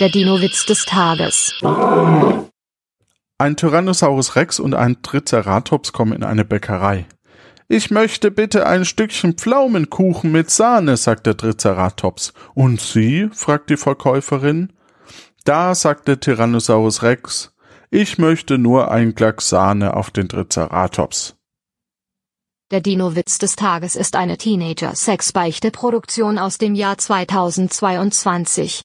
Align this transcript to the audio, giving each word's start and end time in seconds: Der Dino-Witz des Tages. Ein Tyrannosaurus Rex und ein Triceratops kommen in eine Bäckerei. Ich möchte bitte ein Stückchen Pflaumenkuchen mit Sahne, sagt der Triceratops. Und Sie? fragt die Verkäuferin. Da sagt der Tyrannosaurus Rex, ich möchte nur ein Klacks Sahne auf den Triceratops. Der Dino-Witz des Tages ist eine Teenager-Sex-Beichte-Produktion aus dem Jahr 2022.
Der 0.00 0.08
Dino-Witz 0.08 0.66
des 0.66 0.86
Tages. 0.86 1.54
Ein 3.38 3.56
Tyrannosaurus 3.56 4.34
Rex 4.34 4.58
und 4.58 4.74
ein 4.74 5.02
Triceratops 5.02 5.92
kommen 5.92 6.14
in 6.14 6.24
eine 6.24 6.44
Bäckerei. 6.44 7.06
Ich 7.68 7.92
möchte 7.92 8.32
bitte 8.32 8.66
ein 8.66 8.84
Stückchen 8.84 9.34
Pflaumenkuchen 9.34 10.32
mit 10.32 10.50
Sahne, 10.50 10.96
sagt 10.96 11.26
der 11.26 11.36
Triceratops. 11.36 12.32
Und 12.54 12.80
Sie? 12.80 13.28
fragt 13.32 13.70
die 13.70 13.76
Verkäuferin. 13.76 14.72
Da 15.44 15.76
sagt 15.76 16.08
der 16.08 16.18
Tyrannosaurus 16.18 17.04
Rex, 17.04 17.54
ich 17.88 18.18
möchte 18.18 18.58
nur 18.58 18.90
ein 18.90 19.14
Klacks 19.14 19.48
Sahne 19.48 19.94
auf 19.94 20.10
den 20.10 20.28
Triceratops. 20.28 21.36
Der 22.72 22.80
Dino-Witz 22.80 23.38
des 23.38 23.54
Tages 23.54 23.94
ist 23.94 24.16
eine 24.16 24.38
Teenager-Sex-Beichte-Produktion 24.38 26.38
aus 26.38 26.58
dem 26.58 26.74
Jahr 26.74 26.98
2022. 26.98 28.82